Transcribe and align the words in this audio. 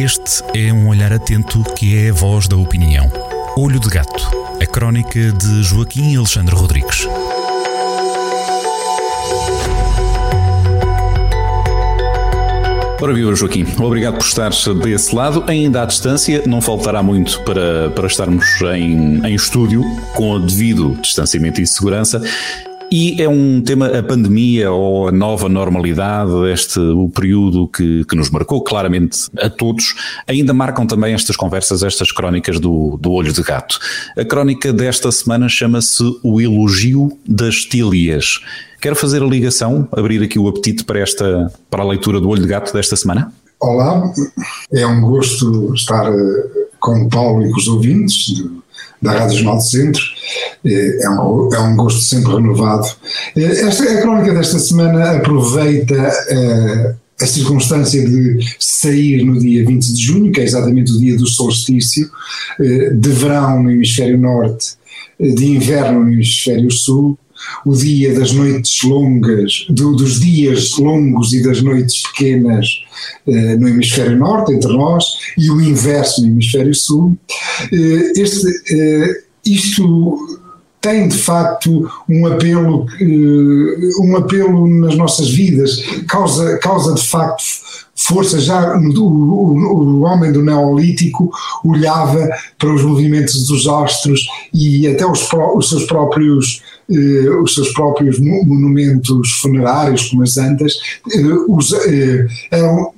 Este 0.00 0.42
é 0.56 0.72
um 0.72 0.88
olhar 0.88 1.12
atento 1.12 1.62
que 1.74 1.94
é 1.94 2.08
a 2.08 2.12
voz 2.14 2.48
da 2.48 2.56
opinião. 2.56 3.12
Olho 3.54 3.78
de 3.78 3.90
Gato, 3.90 4.30
a 4.58 4.64
crónica 4.64 5.30
de 5.30 5.62
Joaquim 5.62 6.16
Alexandre 6.16 6.54
Rodrigues. 6.54 7.06
Ora 12.98 13.12
viva 13.12 13.34
Joaquim, 13.34 13.66
obrigado 13.78 14.14
por 14.14 14.24
estar 14.24 14.50
desse 14.82 15.14
lado, 15.14 15.44
ainda 15.46 15.82
à 15.82 15.84
distância, 15.84 16.44
não 16.46 16.62
faltará 16.62 17.02
muito 17.02 17.38
para, 17.42 17.90
para 17.90 18.06
estarmos 18.06 18.46
em, 18.74 19.20
em 19.26 19.34
estúdio, 19.34 19.82
com 20.14 20.30
o 20.30 20.40
devido 20.40 20.96
distanciamento 21.02 21.60
e 21.60 21.66
segurança, 21.66 22.22
e 22.90 23.22
é 23.22 23.28
um 23.28 23.60
tema, 23.60 23.86
a 23.86 24.02
pandemia 24.02 24.70
ou 24.72 25.08
a 25.08 25.12
nova 25.12 25.48
normalidade, 25.48 26.32
este 26.52 26.80
o 26.80 27.08
período 27.08 27.68
que, 27.68 28.04
que 28.04 28.16
nos 28.16 28.30
marcou 28.30 28.62
claramente 28.62 29.28
a 29.38 29.48
todos, 29.48 29.94
ainda 30.26 30.52
marcam 30.52 30.86
também 30.86 31.14
estas 31.14 31.36
conversas, 31.36 31.82
estas 31.82 32.10
crónicas 32.10 32.58
do, 32.58 32.98
do 33.00 33.12
olho 33.12 33.32
de 33.32 33.42
gato. 33.42 33.78
A 34.16 34.24
crónica 34.24 34.72
desta 34.72 35.12
semana 35.12 35.48
chama-se 35.48 36.02
O 36.22 36.40
Elogio 36.40 37.16
das 37.26 37.64
Tílias. 37.64 38.40
Quero 38.80 38.96
fazer 38.96 39.22
a 39.22 39.26
ligação, 39.26 39.86
abrir 39.92 40.22
aqui 40.22 40.38
o 40.38 40.48
apetite 40.48 40.84
para, 40.84 40.98
esta, 40.98 41.52
para 41.70 41.82
a 41.82 41.86
leitura 41.86 42.20
do 42.20 42.28
olho 42.28 42.42
de 42.42 42.48
gato 42.48 42.72
desta 42.72 42.96
semana? 42.96 43.32
Olá, 43.60 44.10
é 44.72 44.86
um 44.86 45.02
gosto 45.02 45.74
estar 45.74 46.10
eh, 46.10 46.66
com 46.80 47.02
o 47.02 47.08
Paulo 47.10 47.46
e 47.46 47.50
com 47.50 47.58
os 47.58 47.68
ouvintes 47.68 48.42
da 49.00 49.12
Rádio 49.12 49.38
Jornal 49.38 49.56
do 49.56 49.62
Centro. 49.62 50.02
É, 50.64 51.04
é 51.04 51.10
um, 51.10 51.54
é 51.54 51.60
um 51.60 51.76
gosto 51.76 52.00
sempre 52.00 52.34
renovado. 52.34 52.86
É, 53.36 53.42
esta, 53.42 53.84
a 53.84 54.02
crónica 54.02 54.34
desta 54.34 54.58
semana 54.58 55.12
aproveita 55.12 55.94
uh, 55.94 56.94
a 57.22 57.26
circunstância 57.26 58.04
de 58.06 58.38
sair 58.58 59.24
no 59.24 59.38
dia 59.38 59.64
20 59.64 59.92
de 59.92 60.02
junho, 60.02 60.32
que 60.32 60.40
é 60.40 60.44
exatamente 60.44 60.92
o 60.92 60.98
dia 60.98 61.16
do 61.16 61.26
solstício, 61.26 62.10
uh, 62.58 62.94
de 62.94 63.10
verão 63.10 63.62
no 63.62 63.70
hemisfério 63.70 64.18
norte, 64.18 64.74
de 65.18 65.46
inverno 65.46 66.04
no 66.04 66.12
hemisfério 66.12 66.70
sul, 66.70 67.18
o 67.64 67.74
dia 67.74 68.14
das 68.14 68.32
noites 68.32 68.82
longas, 68.82 69.66
do, 69.68 69.94
dos 69.96 70.20
dias 70.20 70.76
longos 70.78 71.32
e 71.32 71.42
das 71.42 71.62
noites 71.62 72.02
pequenas 72.08 72.66
eh, 73.26 73.56
no 73.56 73.68
hemisfério 73.68 74.16
norte, 74.16 74.52
entre 74.52 74.72
nós, 74.72 75.04
e 75.38 75.50
o 75.50 75.60
inverso 75.60 76.22
no 76.22 76.28
hemisfério 76.28 76.74
sul. 76.74 77.16
Eh, 77.72 78.12
este, 78.16 78.48
eh, 78.72 79.22
isto 79.44 80.38
tem 80.80 81.08
de 81.08 81.16
facto 81.16 81.90
um 82.08 82.26
apelo, 82.26 82.86
um 84.00 84.16
apelo 84.16 84.66
nas 84.66 84.96
nossas 84.96 85.28
vidas, 85.28 85.76
causa, 86.08 86.56
causa 86.56 86.94
de 86.94 87.06
facto 87.06 87.44
força. 88.00 88.40
Já 88.40 88.74
o, 88.76 88.98
o, 88.98 89.98
o 89.98 90.00
homem 90.02 90.32
do 90.32 90.42
Neolítico 90.42 91.30
olhava 91.64 92.28
para 92.58 92.72
os 92.72 92.82
movimentos 92.82 93.46
dos 93.46 93.68
astros 93.68 94.26
e 94.52 94.88
até 94.88 95.06
os, 95.06 95.28
os 95.54 95.68
seus 95.68 95.84
próprios 95.84 96.62
eh, 96.90 97.30
os 97.40 97.54
seus 97.54 97.72
próprios 97.72 98.18
monumentos 98.18 99.30
funerários, 99.40 100.08
como 100.08 100.24
as 100.24 100.36
antas, 100.36 100.76
eh, 101.12 101.22
os, 101.48 101.72
eh, 101.72 102.26
eram 102.50 102.92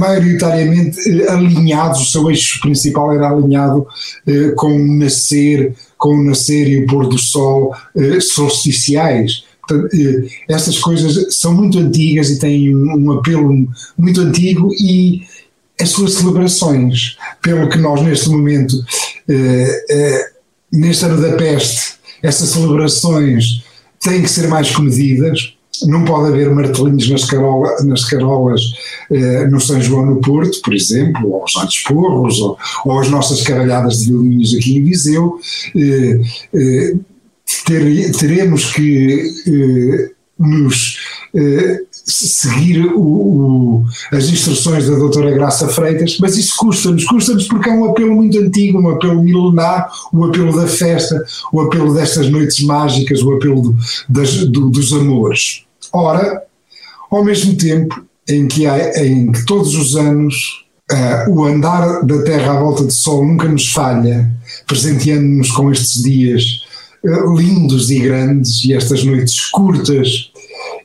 maioritariamente 0.00 0.98
alinhados, 1.28 2.00
o 2.00 2.10
seu 2.10 2.28
eixo 2.30 2.60
principal 2.60 3.12
era 3.12 3.28
alinhado 3.28 3.86
com 4.56 4.74
o 4.74 4.96
nascer, 4.96 5.74
com 5.98 6.16
o 6.16 6.24
nascer 6.24 6.66
e 6.66 6.82
o 6.82 6.86
pôr 6.86 7.06
do 7.06 7.18
sol 7.18 7.74
solsticiais. 8.22 9.44
Portanto, 9.60 9.94
estas 10.48 10.78
coisas 10.78 11.36
são 11.36 11.52
muito 11.52 11.78
antigas 11.78 12.30
e 12.30 12.38
têm 12.38 12.74
um 12.74 13.12
apelo 13.12 13.68
muito 13.98 14.22
antigo 14.22 14.72
e 14.80 15.24
as 15.78 15.90
suas 15.90 16.14
celebrações, 16.14 17.18
pelo 17.42 17.68
que 17.68 17.76
nós 17.76 18.00
neste 18.00 18.30
momento, 18.30 18.82
neste 20.72 21.04
ano 21.04 21.20
da 21.20 21.32
peste, 21.36 21.96
essas 22.22 22.50
celebrações 22.50 23.64
têm 24.00 24.22
que 24.22 24.28
ser 24.28 24.48
mais 24.48 24.70
comedidas, 24.70 25.54
não 25.84 26.04
pode 26.04 26.28
haver 26.28 26.50
martelinhos 26.50 27.08
nas, 27.10 27.24
carola, 27.24 27.82
nas 27.84 28.04
carolas 28.04 28.62
eh, 29.10 29.46
no 29.46 29.60
São 29.60 29.80
João 29.80 30.06
no 30.06 30.20
Porto, 30.20 30.60
por 30.62 30.72
exemplo, 30.72 31.30
ou 31.30 31.44
os 31.44 31.56
altos 31.56 31.78
porros, 31.80 32.40
ou, 32.40 32.56
ou, 32.84 32.98
as 32.98 33.10
nossas 33.10 33.42
caralhadas 33.42 33.98
de 33.98 34.06
violinos 34.06 34.54
aqui 34.54 34.78
em 34.78 34.84
Viseu. 34.84 35.38
Eh, 35.76 36.20
eh, 36.54 36.94
ter, 37.64 38.12
teremos 38.12 38.72
que 38.72 39.30
eh, 39.46 40.10
nos 40.38 40.98
eh, 41.34 41.80
seguir 42.06 42.86
o, 42.94 43.00
o, 43.00 43.84
as 44.12 44.28
instruções 44.28 44.88
da 44.88 44.96
doutora 44.96 45.32
Graça 45.32 45.66
Freitas, 45.68 46.18
mas 46.20 46.36
isso 46.36 46.54
custa-nos, 46.56 47.04
custa-nos 47.04 47.48
porque 47.48 47.68
é 47.68 47.72
um 47.72 47.86
apelo 47.86 48.14
muito 48.14 48.38
antigo, 48.38 48.80
um 48.80 48.90
apelo 48.90 49.22
milenar, 49.22 49.90
o 50.12 50.24
apelo 50.24 50.54
da 50.54 50.68
festa, 50.68 51.22
o 51.52 51.60
apelo 51.60 51.92
destas 51.92 52.30
noites 52.30 52.60
mágicas, 52.64 53.22
o 53.22 53.34
apelo 53.34 53.60
do, 53.60 53.76
das, 54.08 54.34
do, 54.46 54.70
dos 54.70 54.92
amores. 54.92 55.64
Ora, 55.92 56.42
ao 57.10 57.24
mesmo 57.24 57.56
tempo 57.56 58.04
em 58.28 58.46
que, 58.46 58.66
há, 58.66 59.04
em 59.04 59.32
que 59.32 59.44
todos 59.44 59.74
os 59.74 59.96
anos 59.96 60.64
uh, 60.92 61.30
o 61.30 61.44
andar 61.44 62.04
da 62.04 62.22
Terra 62.22 62.52
à 62.52 62.60
volta 62.60 62.84
do 62.84 62.92
Sol 62.92 63.26
nunca 63.26 63.48
nos 63.48 63.68
falha, 63.72 64.30
presenteando-nos 64.66 65.50
com 65.50 65.72
estes 65.72 66.02
dias 66.02 66.44
uh, 67.04 67.36
lindos 67.36 67.90
e 67.90 67.98
grandes 67.98 68.64
e 68.64 68.74
estas 68.74 69.04
noites 69.04 69.50
curtas 69.50 70.30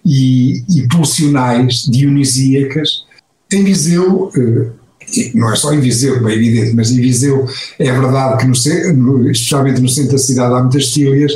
e, 0.05 0.63
e 0.69 0.87
pulsionais 0.87 1.85
dionisíacas. 1.89 3.05
Em 3.51 3.63
Viseu, 3.63 4.31
eh, 4.35 5.31
não 5.33 5.51
é 5.51 5.55
só 5.55 5.73
em 5.73 5.79
Viseu, 5.79 6.15
como 6.15 6.29
é 6.29 6.35
evidente, 6.35 6.75
mas 6.75 6.91
em 6.91 7.01
Viseu 7.01 7.47
é 7.77 7.91
verdade 7.91 8.37
que, 8.37 8.93
no, 8.93 9.29
especialmente 9.29 9.81
no 9.81 9.89
centro 9.89 10.13
da 10.13 10.17
cidade, 10.17 10.53
há 10.53 10.61
muitas 10.61 10.87
tílias, 10.87 11.33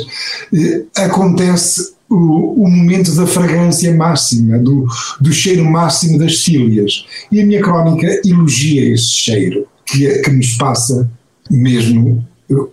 eh, 0.54 0.82
acontece 0.96 1.94
o, 2.08 2.64
o, 2.64 2.70
momento 2.70 3.12
da 3.14 3.26
fragrância 3.26 3.94
máxima, 3.94 4.58
do, 4.58 4.86
do 5.20 5.32
cheiro 5.32 5.64
máximo 5.64 6.18
das 6.18 6.36
tílias. 6.38 7.04
E 7.30 7.40
a 7.40 7.46
minha 7.46 7.60
crónica 7.60 8.20
elogia 8.24 8.94
esse 8.94 9.10
cheiro, 9.10 9.66
que, 9.84 10.06
que 10.20 10.30
nos 10.30 10.54
passa 10.54 11.10
mesmo 11.50 12.24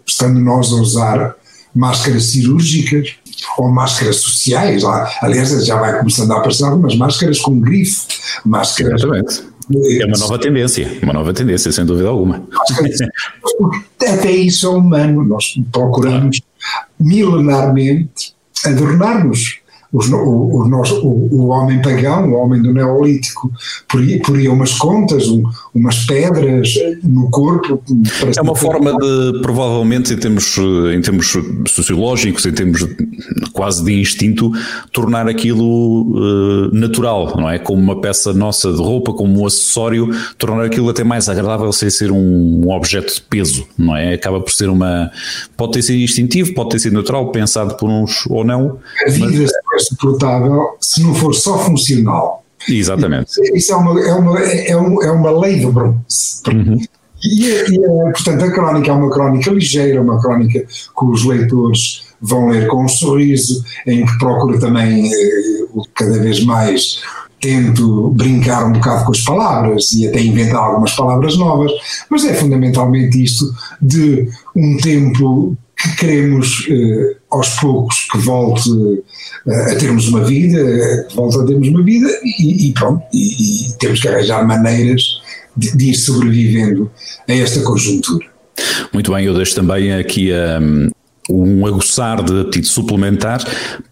estando 0.06 0.40
nós 0.40 0.72
a 0.72 0.76
usar 0.76 1.36
máscaras 1.76 2.26
cirúrgicas, 2.26 3.16
ou 3.58 3.70
máscaras 3.70 4.18
sociais, 4.18 4.84
lá, 4.84 5.10
aliás 5.22 5.66
já 5.66 5.76
vai 5.78 5.98
começando 6.00 6.32
a 6.32 6.38
aparecer 6.38 6.66
algumas 6.66 6.96
máscaras 6.96 7.40
com 7.40 7.60
grife, 7.60 8.08
máscaras... 8.46 9.02
Exatamente. 9.02 9.54
É 9.74 10.06
uma 10.06 10.18
nova 10.18 10.38
tendência, 10.38 11.00
uma 11.02 11.14
nova 11.14 11.34
tendência, 11.34 11.72
sem 11.72 11.86
dúvida 11.86 12.10
alguma. 12.10 12.44
Até 14.02 14.32
isso 14.32 14.66
é 14.68 14.70
humano, 14.70 15.24
nós 15.24 15.54
procuramos 15.72 16.42
milenarmente 17.00 18.34
adornar-nos 18.66 19.63
os, 19.94 20.10
o, 20.10 20.18
o, 20.18 20.64
o, 21.04 21.30
o, 21.32 21.48
homem 21.50 21.80
pagão, 21.80 22.32
o 22.32 22.34
homem 22.34 22.60
do 22.62 22.74
Neolítico, 22.74 23.52
poria, 23.88 24.20
poria 24.22 24.52
umas 24.52 24.74
contas, 24.74 25.28
um, 25.28 25.44
umas 25.74 26.04
pedras 26.06 26.74
no 27.04 27.30
corpo. 27.30 27.82
É 28.36 28.42
uma 28.42 28.56
forma 28.56 28.98
de, 28.98 29.40
provavelmente, 29.44 30.12
em 30.14 30.18
termos, 30.18 30.58
em 30.58 31.00
termos 31.00 31.38
sociológicos, 31.68 32.44
em 32.48 32.52
termos 32.52 32.88
quase 33.54 33.84
de 33.84 33.94
instinto, 33.94 34.52
tornar 34.92 35.30
aquilo 35.30 36.18
uh, 36.18 36.74
natural, 36.74 37.36
não 37.38 37.48
é? 37.48 37.60
Como 37.60 37.80
uma 37.80 38.02
peça 38.02 38.34
nossa 38.34 38.74
de 38.74 38.80
roupa, 38.80 39.14
como 39.14 39.42
um 39.42 39.46
acessório, 39.46 40.10
tornar 40.40 40.66
aquilo 40.66 40.90
até 40.90 41.04
mais 41.04 41.30
agradável 41.30 41.72
sem 41.72 41.92
ser 41.92 42.12
um, 42.12 42.66
um 42.66 42.72
objeto 42.72 43.14
de 43.14 43.22
peso, 43.22 43.68
não 43.78 43.96
é? 43.96 44.16
Acaba 44.16 44.42
por 44.42 44.52
ser 44.52 44.70
uma. 44.70 45.12
Pode 45.56 45.74
ter 45.74 45.84
sido 45.84 46.00
instintivo, 46.00 46.56
pode 46.56 46.72
ter 46.72 46.80
sido 46.80 46.94
natural, 46.94 47.32
pensado 47.32 47.78
por 47.78 47.88
uns 47.88 48.26
ou 48.28 48.44
não. 48.44 48.80
A 49.06 49.12
vida 49.12 49.44
mas 49.44 49.52
suportável 49.80 50.78
se 50.82 51.04
não 51.04 51.14
for 51.14 51.34
só 51.34 51.58
funcional. 51.58 52.44
Exatamente. 52.68 53.32
Isso 53.56 53.74
é 53.74 53.76
uma, 53.76 54.00
é 54.02 54.14
uma, 54.14 54.40
é 54.40 54.76
uma, 54.76 55.06
é 55.06 55.12
uma 55.12 55.32
lei 55.40 55.60
do 55.60 55.72
bronze. 55.72 56.42
Uhum. 56.48 56.80
E, 57.24 57.46
e, 57.48 57.80
portanto, 58.12 58.44
a 58.44 58.52
crónica 58.52 58.92
é 58.92 58.94
uma 58.94 59.10
crónica 59.10 59.52
ligeira, 59.52 60.02
uma 60.02 60.22
crónica 60.22 60.60
que 60.60 61.06
os 61.06 61.24
leitores 61.24 62.04
vão 62.22 62.50
ler 62.50 62.68
com 62.68 62.84
um 62.84 62.88
sorriso, 62.88 63.64
em 63.86 64.06
que 64.06 64.18
procuro 64.18 64.60
também, 64.60 65.08
eh, 65.08 65.66
cada 65.94 66.20
vez 66.20 66.44
mais, 66.44 67.02
tento 67.40 68.10
brincar 68.12 68.66
um 68.66 68.72
bocado 68.72 69.06
com 69.06 69.12
as 69.12 69.22
palavras 69.22 69.92
e 69.92 70.08
até 70.08 70.22
inventar 70.22 70.62
algumas 70.62 70.94
palavras 70.94 71.38
novas, 71.38 71.72
mas 72.10 72.24
é 72.24 72.34
fundamentalmente 72.34 73.22
isto 73.22 73.54
de 73.82 74.30
um 74.56 74.78
tempo 74.78 75.58
que 75.84 75.96
queremos 75.98 76.66
eh, 76.70 77.18
aos 77.30 77.50
poucos 77.60 78.08
que 78.10 78.18
volte 78.20 78.70
eh, 79.48 79.72
a 79.74 79.76
termos 79.76 80.08
uma 80.08 80.24
vida, 80.24 81.06
que 81.10 81.16
volte 81.16 81.40
a 81.40 81.46
termos 81.46 81.68
uma 81.68 81.84
vida 81.84 82.10
e, 82.24 82.70
e 82.70 82.74
pronto, 82.74 83.04
e, 83.14 83.68
e, 83.68 83.74
temos 83.78 84.00
que 84.00 84.08
arranjar 84.08 84.48
maneiras 84.48 85.22
de, 85.56 85.76
de, 85.76 85.90
ir 85.90 85.96
sobrevivendo 85.96 86.90
a 87.28 87.34
esta 87.34 87.62
conjuntura. 87.62 88.26
Muito 88.94 89.12
bem, 89.12 89.26
eu 89.26 89.34
deixo 89.34 89.56
também 89.56 89.92
aqui 89.92 90.32
a, 90.32 90.60
um 91.30 91.66
aguçar 91.66 92.24
de 92.24 92.42
apetite 92.42 92.68
suplementar 92.68 93.44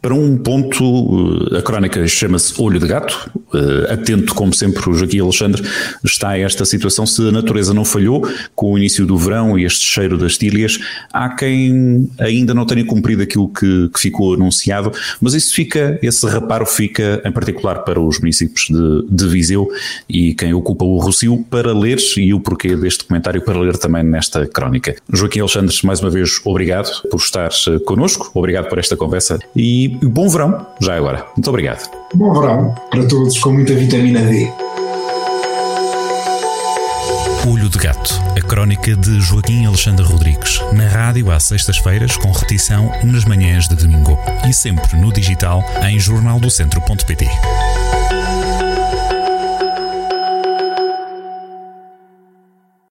para 0.01 0.13
um 0.13 0.37
ponto, 0.37 1.47
eh, 1.51 1.59
a 1.59 1.61
crónica 1.61 2.05
chama-se 2.07 2.53
Olho 2.61 2.79
de 2.79 2.87
Gato, 2.87 3.31
eh, 3.53 3.93
atento 3.93 4.33
como 4.35 4.53
sempre 4.53 4.89
o 4.89 4.93
Joaquim 4.93 5.19
Alexandre 5.19 5.63
está 6.03 6.29
a 6.29 6.39
esta 6.39 6.65
situação, 6.65 7.05
se 7.05 7.27
a 7.27 7.31
natureza 7.31 7.73
não 7.73 7.85
falhou 7.85 8.27
com 8.55 8.73
o 8.73 8.77
início 8.77 9.05
do 9.05 9.17
verão 9.17 9.57
e 9.57 9.65
este 9.65 9.83
cheiro 9.83 10.17
das 10.17 10.37
tílias, 10.37 10.79
há 11.13 11.29
quem 11.29 12.09
ainda 12.19 12.53
não 12.53 12.65
tenha 12.65 12.85
cumprido 12.85 13.21
aquilo 13.21 13.47
que, 13.47 13.89
que 13.89 13.99
ficou 13.99 14.33
anunciado, 14.33 14.91
mas 15.19 15.33
isso 15.33 15.53
fica, 15.53 15.99
esse 16.01 16.25
reparo 16.27 16.65
fica 16.65 17.21
em 17.23 17.31
particular 17.31 17.83
para 17.83 17.99
os 17.99 18.19
municípios 18.19 18.67
de, 18.67 19.05
de 19.09 19.27
Viseu 19.27 19.69
e 20.09 20.33
quem 20.33 20.53
ocupa 20.53 20.83
o 20.83 20.97
Rocio 20.97 21.45
para 21.49 21.73
ler 21.73 21.99
e 22.17 22.33
o 22.33 22.39
porquê 22.39 22.75
deste 22.75 23.05
comentário 23.05 23.41
para 23.41 23.59
ler 23.59 23.77
também 23.77 24.03
nesta 24.03 24.45
crónica. 24.47 24.95
Joaquim 25.11 25.39
Alexandre, 25.39 25.75
mais 25.83 26.01
uma 26.01 26.09
vez, 26.09 26.41
obrigado 26.43 26.89
por 27.09 27.20
estar 27.23 27.49
eh, 27.67 27.79
connosco, 27.85 28.31
obrigado 28.33 28.67
por 28.69 28.79
esta 28.79 28.97
conversa 28.97 29.39
e 29.55 29.87
bom 30.01 30.27
verão 30.29 30.65
já 30.79 30.95
agora. 30.95 31.25
Muito 31.35 31.49
obrigado. 31.49 31.89
Bom 32.13 32.33
verão 32.33 32.75
para 32.89 33.07
todos 33.07 33.37
com 33.39 33.51
muita 33.51 33.73
vitamina 33.73 34.21
D. 34.21 34.51
Olho 37.51 37.69
de 37.69 37.77
Gato, 37.77 38.13
a 38.37 38.41
crónica 38.41 38.95
de 38.95 39.19
Joaquim 39.19 39.65
Alexandre 39.65 40.05
Rodrigues, 40.05 40.61
na 40.73 40.87
rádio 40.87 41.31
às 41.31 41.43
sextas-feiras, 41.43 42.15
com 42.17 42.31
repetição 42.31 42.91
nas 43.03 43.25
manhãs 43.25 43.67
de 43.67 43.75
domingo 43.75 44.17
e 44.47 44.53
sempre 44.53 44.95
no 44.97 45.11
digital 45.11 45.63
em 45.83 45.99
jornaldocentro.pt. 45.99 47.27